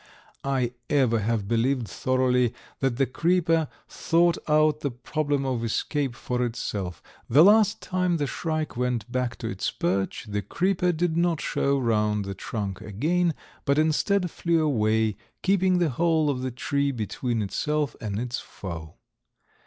I 0.43 0.73
ever 0.89 1.19
have 1.19 1.47
believed 1.47 1.87
thoroughly 1.87 2.55
that 2.79 2.97
the 2.97 3.05
creeper 3.05 3.67
thought 3.87 4.35
out 4.47 4.79
the 4.79 4.89
problem 4.89 5.45
of 5.45 5.63
escape 5.63 6.15
for 6.15 6.43
itself. 6.43 7.03
The 7.29 7.43
last 7.43 7.83
time 7.83 8.17
the 8.17 8.25
shrike 8.25 8.75
went 8.75 9.11
back 9.11 9.35
to 9.35 9.47
its 9.47 9.69
perch 9.69 10.25
the 10.27 10.41
creeper 10.41 10.91
did 10.91 11.15
not 11.15 11.39
show 11.39 11.77
round 11.77 12.25
the 12.25 12.33
trunk 12.33 12.81
again, 12.81 13.35
but 13.63 13.77
instead 13.77 14.31
flew 14.31 14.65
away, 14.65 15.17
keeping 15.43 15.77
the 15.77 15.91
hole 15.91 16.31
of 16.31 16.41
the 16.41 16.49
tree 16.49 16.89
between 16.91 17.43
itself 17.43 17.95
and 18.01 18.17
its 18.17 18.39
foe. 18.39 18.95